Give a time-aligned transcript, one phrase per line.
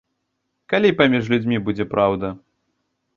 [0.73, 2.27] Калі паміж людзьмі будзе праўда?